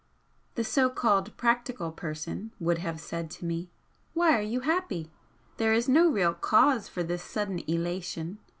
The 0.55 0.63
so 0.63 0.89
called 0.89 1.37
'practical' 1.37 1.91
person 1.91 2.51
would 2.59 2.79
have 2.79 2.99
said 2.99 3.29
to 3.37 3.45
me: 3.45 3.69
'Why 4.15 4.35
are 4.35 4.41
you 4.41 4.61
happy?' 4.61 5.11
There 5.57 5.73
is 5.73 5.87
no 5.87 6.09
real 6.09 6.33
cause 6.33 6.89
for 6.89 7.03
this 7.03 7.21
sudden 7.21 7.59
elation. 7.69 8.39